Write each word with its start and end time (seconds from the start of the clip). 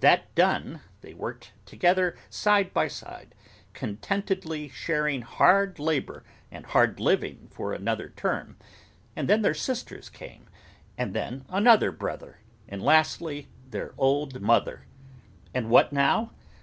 That 0.00 0.34
done, 0.34 0.80
they 1.02 1.12
worked 1.12 1.52
together 1.66 2.16
side 2.30 2.72
by 2.72 2.88
side, 2.88 3.34
contentedly 3.74 4.70
sharing 4.70 5.20
hard 5.20 5.78
labour 5.78 6.24
and 6.50 6.64
hard 6.64 6.98
living 6.98 7.48
for 7.50 7.74
another 7.74 8.08
term, 8.08 8.56
and 9.14 9.28
then 9.28 9.42
their 9.42 9.52
sisters 9.52 10.08
came, 10.08 10.48
and 10.96 11.12
then 11.12 11.44
another 11.50 11.92
brother, 11.92 12.38
and 12.66 12.82
lastly, 12.82 13.48
their 13.70 13.92
old 13.98 14.40
mother. 14.40 14.86
And 15.52 15.68
what 15.68 15.92
now? 15.92 16.32